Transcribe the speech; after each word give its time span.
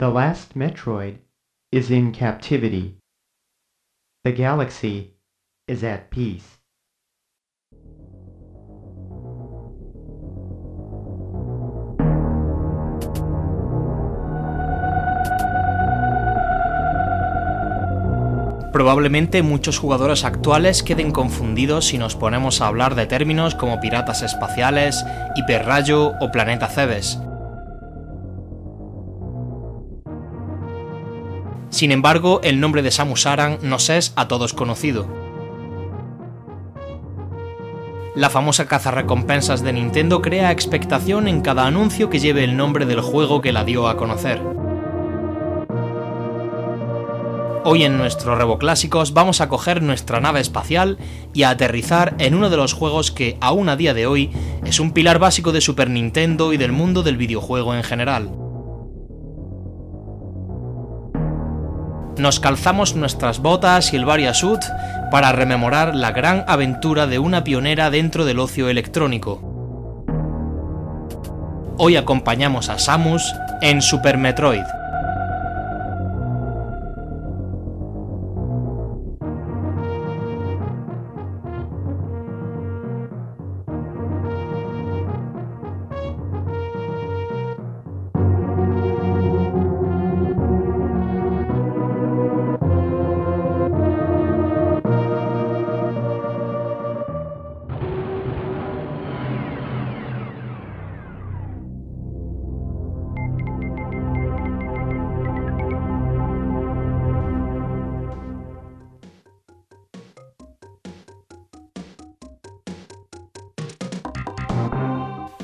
The 0.00 0.08
last 0.08 0.56
Metroid 0.56 1.18
is 1.70 1.88
in 1.88 2.10
captivity. 2.10 2.98
The 4.24 4.32
galaxy 4.32 5.14
is 5.68 5.84
at 5.84 6.10
peace. 6.10 6.58
Probablemente 18.72 19.44
muchos 19.44 19.78
jugadores 19.78 20.24
actuales 20.24 20.82
queden 20.82 21.12
confundidos 21.12 21.86
si 21.86 21.98
nos 21.98 22.16
ponemos 22.16 22.60
a 22.60 22.66
hablar 22.66 22.96
de 22.96 23.06
términos 23.06 23.54
como 23.54 23.80
piratas 23.80 24.22
espaciales, 24.22 25.04
hiperrayo 25.36 26.14
o 26.20 26.32
planeta 26.32 26.66
Cebes. 26.66 27.20
Sin 31.84 31.92
embargo, 31.92 32.40
el 32.42 32.60
nombre 32.60 32.80
de 32.80 32.90
Samus 32.90 33.26
Aran 33.26 33.58
nos 33.60 33.90
es 33.90 34.14
a 34.16 34.26
todos 34.26 34.54
conocido. 34.54 35.06
La 38.16 38.30
famosa 38.30 38.66
caza 38.66 38.90
recompensas 38.90 39.62
de 39.62 39.74
Nintendo 39.74 40.22
crea 40.22 40.50
expectación 40.50 41.28
en 41.28 41.42
cada 41.42 41.66
anuncio 41.66 42.08
que 42.08 42.20
lleve 42.20 42.42
el 42.42 42.56
nombre 42.56 42.86
del 42.86 43.02
juego 43.02 43.42
que 43.42 43.52
la 43.52 43.66
dio 43.66 43.86
a 43.86 43.98
conocer. 43.98 44.40
Hoy 47.64 47.84
en 47.84 47.98
nuestro 47.98 48.34
Revo 48.34 48.56
Clásicos 48.58 49.12
vamos 49.12 49.42
a 49.42 49.50
coger 49.50 49.82
nuestra 49.82 50.20
nave 50.20 50.40
espacial 50.40 50.96
y 51.34 51.42
a 51.42 51.50
aterrizar 51.50 52.14
en 52.18 52.34
uno 52.34 52.48
de 52.48 52.56
los 52.56 52.72
juegos 52.72 53.10
que 53.10 53.36
aún 53.42 53.68
a 53.68 53.76
día 53.76 53.92
de 53.92 54.06
hoy 54.06 54.30
es 54.64 54.80
un 54.80 54.92
pilar 54.92 55.18
básico 55.18 55.52
de 55.52 55.60
Super 55.60 55.90
Nintendo 55.90 56.54
y 56.54 56.56
del 56.56 56.72
mundo 56.72 57.02
del 57.02 57.18
videojuego 57.18 57.74
en 57.74 57.82
general. 57.82 58.43
Nos 62.16 62.38
calzamos 62.38 62.94
nuestras 62.94 63.40
botas 63.40 63.92
y 63.92 63.96
el 63.96 64.04
Varia 64.04 64.34
Suit 64.34 64.62
para 65.10 65.32
rememorar 65.32 65.96
la 65.96 66.12
gran 66.12 66.44
aventura 66.46 67.08
de 67.08 67.18
una 67.18 67.42
pionera 67.42 67.90
dentro 67.90 68.24
del 68.24 68.38
ocio 68.38 68.68
electrónico. 68.68 69.40
Hoy 71.76 71.96
acompañamos 71.96 72.68
a 72.68 72.78
Samus 72.78 73.34
en 73.60 73.82
Super 73.82 74.16
Metroid. 74.16 74.62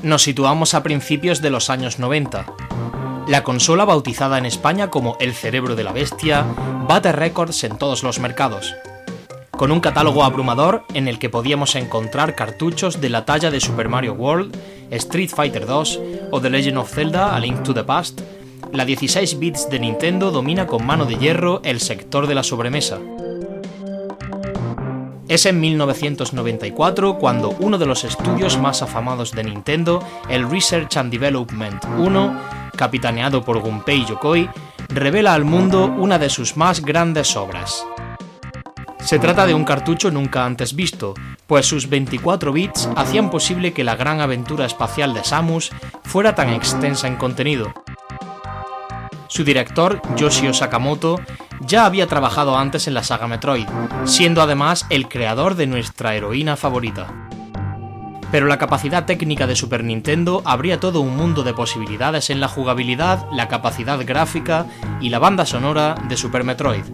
Nos 0.03 0.23
situamos 0.23 0.73
a 0.73 0.81
principios 0.81 1.43
de 1.43 1.51
los 1.51 1.69
años 1.69 1.99
90. 1.99 2.45
La 3.27 3.43
consola, 3.43 3.85
bautizada 3.85 4.39
en 4.39 4.47
España 4.47 4.89
como 4.89 5.15
El 5.19 5.35
Cerebro 5.35 5.75
de 5.75 5.83
la 5.83 5.91
Bestia, 5.91 6.43
bate 6.87 7.11
récords 7.11 7.63
en 7.63 7.77
todos 7.77 8.01
los 8.01 8.19
mercados. 8.19 8.73
Con 9.51 9.71
un 9.71 9.79
catálogo 9.79 10.23
abrumador 10.23 10.85
en 10.95 11.07
el 11.07 11.19
que 11.19 11.29
podíamos 11.29 11.75
encontrar 11.75 12.33
cartuchos 12.33 12.99
de 12.99 13.09
la 13.09 13.25
talla 13.25 13.51
de 13.51 13.59
Super 13.59 13.89
Mario 13.89 14.13
World, 14.13 14.57
Street 14.89 15.29
Fighter 15.29 15.67
2 15.67 15.99
o 16.31 16.41
The 16.41 16.49
Legend 16.49 16.79
of 16.79 16.91
Zelda 16.91 17.35
A 17.35 17.39
Link 17.39 17.61
to 17.61 17.75
the 17.75 17.83
Past, 17.83 18.21
la 18.73 18.85
16 18.85 19.37
bits 19.37 19.69
de 19.69 19.79
Nintendo 19.79 20.31
domina 20.31 20.65
con 20.65 20.83
mano 20.83 21.05
de 21.05 21.17
hierro 21.17 21.61
el 21.63 21.79
sector 21.79 22.25
de 22.25 22.33
la 22.33 22.43
sobremesa. 22.43 22.97
Es 25.31 25.45
en 25.45 25.61
1994 25.61 27.17
cuando 27.17 27.51
uno 27.61 27.77
de 27.77 27.85
los 27.85 28.03
estudios 28.03 28.59
más 28.59 28.81
afamados 28.81 29.31
de 29.31 29.45
Nintendo, 29.45 30.05
el 30.27 30.51
Research 30.51 30.97
and 30.97 31.09
Development 31.09 31.81
1, 31.97 32.41
capitaneado 32.75 33.41
por 33.41 33.61
Gunpei 33.61 34.03
Yokoi, 34.05 34.49
revela 34.89 35.33
al 35.33 35.45
mundo 35.45 35.85
una 35.85 36.19
de 36.19 36.29
sus 36.29 36.57
más 36.57 36.81
grandes 36.81 37.37
obras. 37.37 37.85
Se 38.99 39.19
trata 39.19 39.45
de 39.45 39.53
un 39.53 39.63
cartucho 39.63 40.11
nunca 40.11 40.43
antes 40.43 40.75
visto, 40.75 41.13
pues 41.47 41.65
sus 41.65 41.87
24 41.87 42.51
bits 42.51 42.89
hacían 42.97 43.29
posible 43.29 43.71
que 43.71 43.85
la 43.85 43.95
gran 43.95 44.19
aventura 44.19 44.65
espacial 44.65 45.13
de 45.13 45.23
Samus 45.23 45.71
fuera 46.03 46.35
tan 46.35 46.49
extensa 46.49 47.07
en 47.07 47.15
contenido. 47.15 47.73
Su 49.29 49.45
director, 49.45 50.01
Yoshio 50.17 50.53
Sakamoto, 50.53 51.21
ya 51.65 51.85
había 51.85 52.07
trabajado 52.07 52.57
antes 52.57 52.87
en 52.87 52.93
la 52.93 53.03
saga 53.03 53.27
Metroid, 53.27 53.67
siendo 54.05 54.41
además 54.41 54.85
el 54.89 55.07
creador 55.07 55.55
de 55.55 55.67
nuestra 55.67 56.15
heroína 56.15 56.55
favorita. 56.55 57.07
Pero 58.31 58.47
la 58.47 58.57
capacidad 58.57 59.05
técnica 59.05 59.45
de 59.45 59.55
Super 59.55 59.83
Nintendo 59.83 60.41
abría 60.45 60.79
todo 60.79 61.01
un 61.01 61.17
mundo 61.17 61.43
de 61.43 61.53
posibilidades 61.53 62.29
en 62.29 62.39
la 62.39 62.47
jugabilidad, 62.47 63.27
la 63.33 63.47
capacidad 63.47 63.99
gráfica 64.05 64.65
y 65.01 65.09
la 65.09 65.19
banda 65.19 65.45
sonora 65.45 65.95
de 66.07 66.15
Super 66.15 66.43
Metroid. 66.43 66.85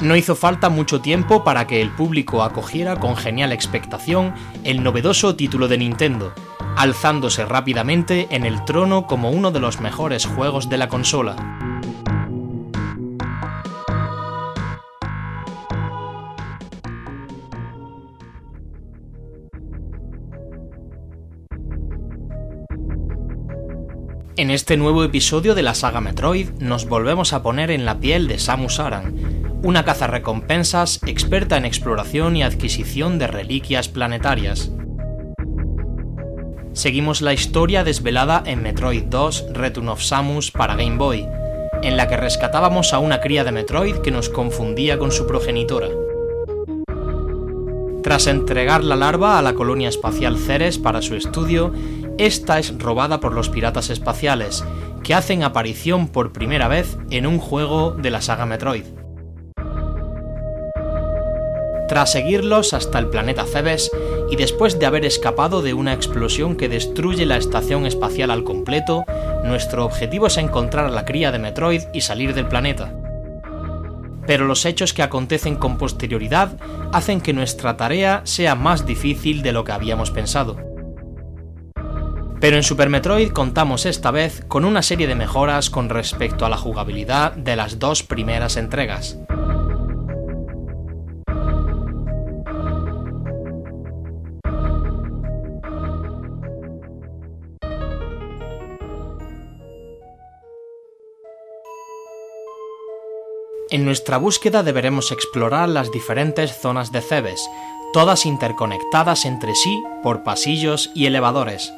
No 0.00 0.14
hizo 0.14 0.36
falta 0.36 0.68
mucho 0.68 1.00
tiempo 1.00 1.42
para 1.42 1.66
que 1.66 1.80
el 1.80 1.90
público 1.90 2.42
acogiera 2.42 2.96
con 2.96 3.16
genial 3.16 3.52
expectación 3.52 4.34
el 4.62 4.82
novedoso 4.82 5.34
título 5.34 5.68
de 5.68 5.78
Nintendo, 5.78 6.34
alzándose 6.76 7.46
rápidamente 7.46 8.28
en 8.30 8.44
el 8.44 8.62
trono 8.66 9.06
como 9.06 9.30
uno 9.30 9.50
de 9.50 9.60
los 9.60 9.80
mejores 9.80 10.26
juegos 10.26 10.68
de 10.68 10.76
la 10.76 10.88
consola. 10.88 11.34
En 24.38 24.50
este 24.50 24.76
nuevo 24.76 25.02
episodio 25.02 25.54
de 25.54 25.62
la 25.62 25.74
saga 25.74 26.02
Metroid 26.02 26.50
nos 26.58 26.86
volvemos 26.86 27.32
a 27.32 27.42
poner 27.42 27.70
en 27.70 27.86
la 27.86 28.00
piel 28.00 28.28
de 28.28 28.38
Samus 28.38 28.80
Aran, 28.80 29.14
una 29.62 29.86
cazarrecompensas 29.86 31.00
experta 31.06 31.56
en 31.56 31.64
exploración 31.64 32.36
y 32.36 32.42
adquisición 32.42 33.18
de 33.18 33.28
reliquias 33.28 33.88
planetarias. 33.88 34.70
Seguimos 36.74 37.22
la 37.22 37.32
historia 37.32 37.82
desvelada 37.82 38.42
en 38.44 38.62
Metroid 38.62 39.04
2 39.04 39.46
Return 39.54 39.88
of 39.88 40.02
Samus 40.02 40.50
para 40.50 40.76
Game 40.76 40.98
Boy, 40.98 41.26
en 41.82 41.96
la 41.96 42.06
que 42.06 42.18
rescatábamos 42.18 42.92
a 42.92 42.98
una 42.98 43.22
cría 43.22 43.42
de 43.42 43.52
Metroid 43.52 43.96
que 43.96 44.10
nos 44.10 44.28
confundía 44.28 44.98
con 44.98 45.12
su 45.12 45.26
progenitora. 45.26 45.88
Tras 48.06 48.28
entregar 48.28 48.84
la 48.84 48.94
larva 48.94 49.36
a 49.36 49.42
la 49.42 49.54
colonia 49.54 49.88
espacial 49.88 50.38
Ceres 50.38 50.78
para 50.78 51.02
su 51.02 51.16
estudio, 51.16 51.72
esta 52.18 52.58
es 52.58 52.78
robada 52.78 53.20
por 53.20 53.32
los 53.32 53.48
piratas 53.50 53.90
espaciales, 53.90 54.64
que 55.02 55.14
hacen 55.14 55.42
aparición 55.42 56.08
por 56.08 56.32
primera 56.32 56.66
vez 56.66 56.96
en 57.10 57.26
un 57.26 57.38
juego 57.38 57.92
de 57.92 58.10
la 58.10 58.20
saga 58.22 58.46
Metroid. 58.46 58.84
Tras 61.88 62.10
seguirlos 62.10 62.74
hasta 62.74 62.98
el 62.98 63.08
planeta 63.08 63.44
Cebes 63.44 63.92
y 64.30 64.36
después 64.36 64.78
de 64.78 64.86
haber 64.86 65.04
escapado 65.04 65.62
de 65.62 65.74
una 65.74 65.92
explosión 65.92 66.56
que 66.56 66.68
destruye 66.68 67.26
la 67.26 67.36
estación 67.36 67.86
espacial 67.86 68.32
al 68.32 68.42
completo, 68.42 69.04
nuestro 69.44 69.84
objetivo 69.84 70.26
es 70.26 70.36
encontrar 70.38 70.86
a 70.86 70.90
la 70.90 71.04
cría 71.04 71.30
de 71.30 71.38
Metroid 71.38 71.82
y 71.92 72.00
salir 72.00 72.34
del 72.34 72.48
planeta. 72.48 72.92
Pero 74.26 74.46
los 74.46 74.64
hechos 74.64 74.92
que 74.92 75.04
acontecen 75.04 75.54
con 75.54 75.78
posterioridad 75.78 76.56
hacen 76.92 77.20
que 77.20 77.32
nuestra 77.32 77.76
tarea 77.76 78.22
sea 78.24 78.56
más 78.56 78.84
difícil 78.84 79.42
de 79.42 79.52
lo 79.52 79.62
que 79.62 79.70
habíamos 79.70 80.10
pensado. 80.10 80.75
Pero 82.46 82.58
en 82.58 82.62
Super 82.62 82.88
Metroid 82.88 83.32
contamos 83.32 83.86
esta 83.86 84.12
vez 84.12 84.44
con 84.46 84.64
una 84.64 84.80
serie 84.80 85.08
de 85.08 85.16
mejoras 85.16 85.68
con 85.68 85.88
respecto 85.88 86.46
a 86.46 86.48
la 86.48 86.56
jugabilidad 86.56 87.32
de 87.32 87.56
las 87.56 87.80
dos 87.80 88.04
primeras 88.04 88.56
entregas. 88.56 89.18
En 103.70 103.84
nuestra 103.84 104.18
búsqueda 104.18 104.62
deberemos 104.62 105.10
explorar 105.10 105.68
las 105.68 105.90
diferentes 105.90 106.56
zonas 106.56 106.92
de 106.92 107.00
Cebes, 107.00 107.44
todas 107.92 108.24
interconectadas 108.24 109.24
entre 109.24 109.56
sí 109.56 109.82
por 110.04 110.22
pasillos 110.22 110.92
y 110.94 111.06
elevadores. 111.06 111.72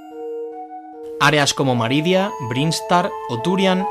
Áreas 1.20 1.52
como 1.52 1.74
Maridia, 1.74 2.30
Brinstar 2.48 3.10
o 3.28 3.42
Turian, 3.42 3.86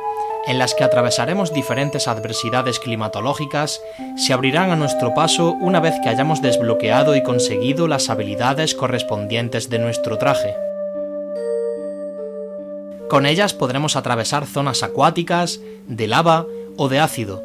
en 0.48 0.58
las 0.58 0.74
que 0.74 0.86
atravesaremos 0.86 1.54
diferentes 1.54 2.08
adversidades 2.08 2.80
climatológicas, 2.80 3.82
se 4.16 4.32
abrirán 4.32 4.72
a 4.72 4.78
nuestro 4.78 5.14
paso 5.14 5.52
una 5.60 5.82
vez 5.82 5.96
que 6.02 6.08
hayamos 6.08 6.42
desbloqueado 6.42 7.18
y 7.18 7.24
conseguido 7.24 7.90
las 7.90 8.10
habilidades 8.10 8.76
correspondientes 8.76 9.70
de 9.70 9.80
nuestro 9.80 10.18
traje. 10.18 10.56
Con 13.10 13.26
ellas 13.26 13.54
podremos 13.54 13.98
atravesar 13.98 14.46
zonas 14.46 14.82
acuáticas, 14.82 15.60
de 15.86 16.08
lava 16.08 16.46
o 16.78 16.88
de 16.88 17.00
ácido, 17.00 17.44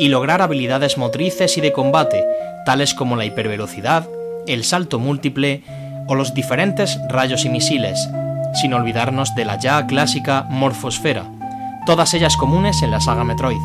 y 0.00 0.08
lograr 0.08 0.42
habilidades 0.42 0.98
motrices 0.98 1.56
y 1.56 1.60
de 1.60 1.72
combate, 1.72 2.24
tales 2.66 2.94
como 2.94 3.14
la 3.14 3.26
hipervelocidad, 3.26 4.08
el 4.48 4.64
salto 4.64 4.98
múltiple 4.98 5.62
o 6.08 6.16
los 6.16 6.34
diferentes 6.34 6.98
rayos 7.08 7.44
y 7.44 7.48
misiles, 7.48 8.08
sin 8.54 8.74
olvidarnos 8.74 9.34
de 9.34 9.44
la 9.44 9.58
ya 9.58 9.86
clásica 9.86 10.46
morfosfera, 10.50 11.24
todas 11.86 12.14
ellas 12.14 12.36
comunes 12.36 12.82
en 12.82 12.90
la 12.90 13.00
saga 13.00 13.24
Metroid. 13.24 13.60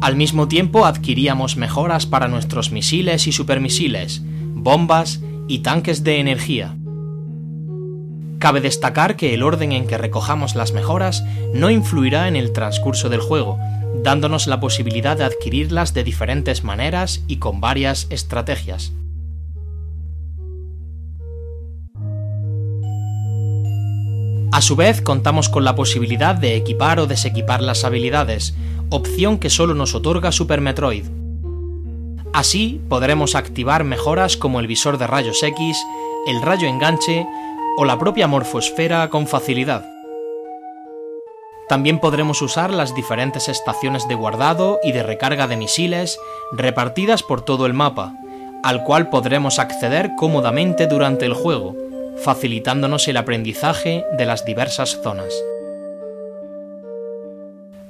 Al 0.00 0.14
mismo 0.14 0.46
tiempo 0.46 0.86
adquiríamos 0.86 1.56
mejoras 1.56 2.06
para 2.06 2.28
nuestros 2.28 2.70
misiles 2.70 3.26
y 3.26 3.32
supermisiles, 3.32 4.22
bombas 4.54 5.20
y 5.48 5.60
tanques 5.60 6.04
de 6.04 6.20
energía. 6.20 6.76
Cabe 8.38 8.60
destacar 8.60 9.16
que 9.16 9.34
el 9.34 9.42
orden 9.42 9.72
en 9.72 9.88
que 9.88 9.98
recojamos 9.98 10.54
las 10.54 10.72
mejoras 10.72 11.24
no 11.52 11.70
influirá 11.70 12.28
en 12.28 12.36
el 12.36 12.52
transcurso 12.52 13.08
del 13.08 13.20
juego, 13.20 13.58
dándonos 14.04 14.46
la 14.46 14.60
posibilidad 14.60 15.16
de 15.16 15.24
adquirirlas 15.24 15.94
de 15.94 16.04
diferentes 16.04 16.62
maneras 16.62 17.24
y 17.26 17.36
con 17.36 17.60
varias 17.60 18.06
estrategias. 18.10 18.92
A 24.58 24.60
su 24.60 24.74
vez, 24.74 25.02
contamos 25.02 25.48
con 25.48 25.64
la 25.64 25.76
posibilidad 25.76 26.34
de 26.34 26.56
equipar 26.56 26.98
o 26.98 27.06
desequipar 27.06 27.62
las 27.62 27.84
habilidades, 27.84 28.56
opción 28.90 29.38
que 29.38 29.50
solo 29.50 29.72
nos 29.72 29.94
otorga 29.94 30.32
Super 30.32 30.60
Metroid. 30.60 31.04
Así 32.32 32.80
podremos 32.88 33.36
activar 33.36 33.84
mejoras 33.84 34.36
como 34.36 34.58
el 34.58 34.66
visor 34.66 34.98
de 34.98 35.06
rayos 35.06 35.44
X, 35.44 35.78
el 36.26 36.42
rayo 36.42 36.66
enganche 36.66 37.24
o 37.76 37.84
la 37.84 38.00
propia 38.00 38.26
morfosfera 38.26 39.08
con 39.10 39.28
facilidad. 39.28 39.86
También 41.68 42.00
podremos 42.00 42.42
usar 42.42 42.72
las 42.72 42.96
diferentes 42.96 43.48
estaciones 43.48 44.08
de 44.08 44.16
guardado 44.16 44.80
y 44.82 44.90
de 44.90 45.04
recarga 45.04 45.46
de 45.46 45.56
misiles 45.56 46.18
repartidas 46.50 47.22
por 47.22 47.42
todo 47.42 47.64
el 47.64 47.74
mapa, 47.74 48.12
al 48.64 48.82
cual 48.82 49.08
podremos 49.08 49.60
acceder 49.60 50.16
cómodamente 50.18 50.88
durante 50.88 51.26
el 51.26 51.34
juego, 51.34 51.76
facilitándonos 52.24 53.08
el 53.08 53.16
aprendizaje 53.16 54.04
de 54.16 54.26
las 54.26 54.44
diversas 54.44 54.98
zonas. 55.02 55.32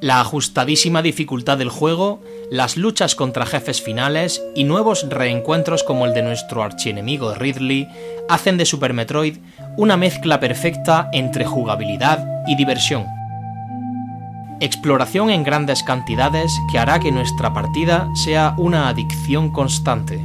La 0.00 0.20
ajustadísima 0.20 1.02
dificultad 1.02 1.58
del 1.58 1.70
juego, 1.70 2.20
las 2.52 2.76
luchas 2.76 3.16
contra 3.16 3.46
jefes 3.46 3.82
finales 3.82 4.40
y 4.54 4.62
nuevos 4.62 5.08
reencuentros 5.08 5.82
como 5.82 6.06
el 6.06 6.14
de 6.14 6.22
nuestro 6.22 6.62
archienemigo 6.62 7.34
Ridley 7.34 7.88
hacen 8.28 8.58
de 8.58 8.64
Super 8.64 8.94
Metroid 8.94 9.38
una 9.76 9.96
mezcla 9.96 10.38
perfecta 10.38 11.08
entre 11.12 11.44
jugabilidad 11.44 12.24
y 12.46 12.54
diversión. 12.54 13.06
Exploración 14.60 15.30
en 15.30 15.42
grandes 15.42 15.82
cantidades 15.82 16.52
que 16.70 16.78
hará 16.78 17.00
que 17.00 17.10
nuestra 17.10 17.52
partida 17.52 18.08
sea 18.24 18.54
una 18.56 18.88
adicción 18.88 19.50
constante. 19.50 20.20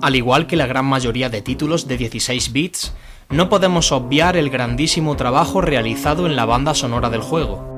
Al 0.00 0.14
igual 0.14 0.46
que 0.46 0.54
la 0.54 0.66
gran 0.66 0.84
mayoría 0.86 1.28
de 1.28 1.42
títulos 1.42 1.88
de 1.88 1.96
16 1.96 2.52
bits, 2.52 2.92
no 3.30 3.48
podemos 3.48 3.90
obviar 3.90 4.36
el 4.36 4.48
grandísimo 4.48 5.16
trabajo 5.16 5.60
realizado 5.60 6.26
en 6.26 6.36
la 6.36 6.44
banda 6.44 6.72
sonora 6.74 7.10
del 7.10 7.20
juego. 7.20 7.74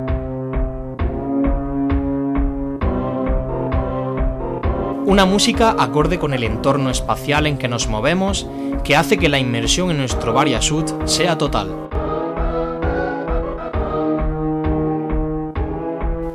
Una 5.06 5.25
música 5.25 5.75
acorde 5.78 6.19
con 6.19 6.34
el 6.34 6.44
entorno 6.44 6.90
espacial 6.90 7.46
en 7.46 7.56
que 7.56 7.69
nos 7.69 7.88
movemos 7.88 8.46
que 8.84 8.96
hace 8.96 9.19
que 9.19 9.31
la 9.31 9.38
inmersión 9.38 9.90
en 9.90 9.99
nuestro 9.99 10.34
Variasuit 10.34 10.88
sea 11.06 11.38
total. 11.38 11.89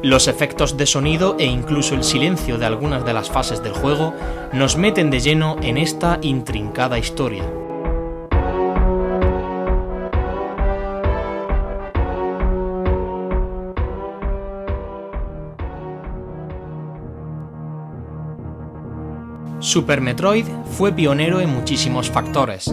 Los 0.06 0.28
efectos 0.28 0.78
de 0.78 0.86
sonido 0.86 1.36
e 1.40 1.46
incluso 1.46 1.96
el 1.96 2.04
silencio 2.04 2.60
de 2.60 2.68
algunas 2.68 3.04
de 3.04 3.12
las 3.12 3.32
fases 3.32 3.64
del 3.64 3.74
juego 3.74 4.14
nos 4.54 4.78
meten 4.78 5.10
de 5.10 5.20
lleno 5.20 5.56
en 5.64 5.78
esta 5.78 6.20
intrincada 6.22 7.00
historia. 7.00 7.44
Super 19.60 20.02
Metroid 20.02 20.46
fue 20.78 20.92
pionero 20.92 21.40
en 21.40 21.50
muchísimos 21.50 22.12
factores, 22.12 22.72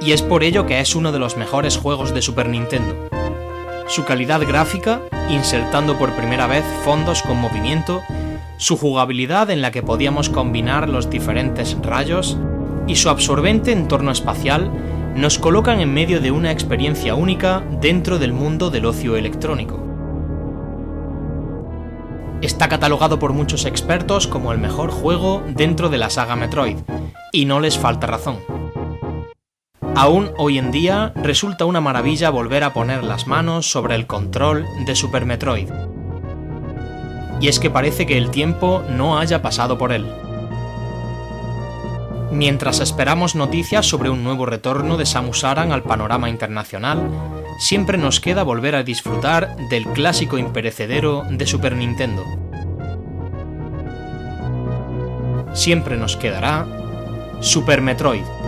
y 0.00 0.12
es 0.12 0.22
por 0.22 0.42
ello 0.42 0.64
que 0.64 0.80
es 0.80 0.94
uno 0.94 1.12
de 1.12 1.18
los 1.18 1.36
mejores 1.36 1.76
juegos 1.76 2.14
de 2.14 2.22
Super 2.22 2.48
Nintendo. 2.48 3.10
Su 3.90 4.04
calidad 4.04 4.40
gráfica 4.46 5.00
insertando 5.28 5.98
por 5.98 6.12
primera 6.12 6.46
vez 6.46 6.64
fondos 6.84 7.22
con 7.22 7.40
movimiento, 7.40 8.02
su 8.56 8.76
jugabilidad 8.76 9.50
en 9.50 9.62
la 9.62 9.72
que 9.72 9.82
podíamos 9.82 10.28
combinar 10.28 10.88
los 10.88 11.10
diferentes 11.10 11.76
rayos 11.82 12.38
y 12.86 12.94
su 12.94 13.08
absorbente 13.08 13.72
entorno 13.72 14.12
espacial 14.12 14.70
nos 15.16 15.40
colocan 15.40 15.80
en 15.80 15.92
medio 15.92 16.20
de 16.20 16.30
una 16.30 16.52
experiencia 16.52 17.16
única 17.16 17.64
dentro 17.80 18.20
del 18.20 18.32
mundo 18.32 18.70
del 18.70 18.86
ocio 18.86 19.16
electrónico. 19.16 19.84
Está 22.42 22.68
catalogado 22.68 23.18
por 23.18 23.32
muchos 23.32 23.64
expertos 23.64 24.28
como 24.28 24.52
el 24.52 24.58
mejor 24.58 24.92
juego 24.92 25.42
dentro 25.48 25.88
de 25.88 25.98
la 25.98 26.10
saga 26.10 26.36
Metroid, 26.36 26.78
y 27.32 27.44
no 27.44 27.58
les 27.58 27.76
falta 27.76 28.06
razón. 28.06 28.38
Aún 29.96 30.30
hoy 30.36 30.58
en 30.58 30.70
día 30.70 31.12
resulta 31.16 31.64
una 31.64 31.80
maravilla 31.80 32.30
volver 32.30 32.64
a 32.64 32.72
poner 32.72 33.02
las 33.02 33.26
manos 33.26 33.70
sobre 33.70 33.94
el 33.94 34.06
control 34.06 34.66
de 34.86 34.94
Super 34.94 35.24
Metroid. 35.26 35.68
Y 37.40 37.48
es 37.48 37.58
que 37.58 37.70
parece 37.70 38.06
que 38.06 38.18
el 38.18 38.30
tiempo 38.30 38.82
no 38.90 39.18
haya 39.18 39.40
pasado 39.42 39.78
por 39.78 39.92
él. 39.92 40.06
Mientras 42.30 42.80
esperamos 42.80 43.34
noticias 43.34 43.86
sobre 43.86 44.10
un 44.10 44.22
nuevo 44.22 44.46
retorno 44.46 44.96
de 44.96 45.06
Samus 45.06 45.42
Aran 45.44 45.72
al 45.72 45.82
panorama 45.82 46.30
internacional, 46.30 47.10
siempre 47.58 47.98
nos 47.98 48.20
queda 48.20 48.42
volver 48.42 48.76
a 48.76 48.82
disfrutar 48.82 49.56
del 49.68 49.86
clásico 49.88 50.38
imperecedero 50.38 51.24
de 51.28 51.46
Super 51.46 51.74
Nintendo. 51.74 52.22
Siempre 55.52 55.96
nos 55.96 56.16
quedará 56.16 56.66
Super 57.40 57.80
Metroid. 57.80 58.39